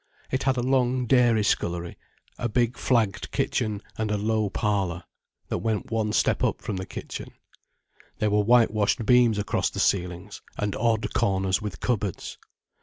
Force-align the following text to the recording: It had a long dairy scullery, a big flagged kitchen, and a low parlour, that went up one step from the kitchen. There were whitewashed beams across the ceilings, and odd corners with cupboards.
It 0.31 0.41
had 0.41 0.57
a 0.57 0.63
long 0.63 1.05
dairy 1.05 1.43
scullery, 1.43 1.95
a 2.39 2.49
big 2.49 2.75
flagged 2.75 3.29
kitchen, 3.29 3.83
and 3.99 4.09
a 4.09 4.17
low 4.17 4.49
parlour, 4.49 5.03
that 5.49 5.59
went 5.59 5.85
up 5.85 5.91
one 5.91 6.11
step 6.11 6.41
from 6.57 6.77
the 6.77 6.87
kitchen. 6.87 7.33
There 8.17 8.31
were 8.31 8.41
whitewashed 8.43 9.05
beams 9.05 9.37
across 9.37 9.69
the 9.69 9.79
ceilings, 9.79 10.41
and 10.57 10.75
odd 10.75 11.13
corners 11.13 11.61
with 11.61 11.81
cupboards. 11.81 12.39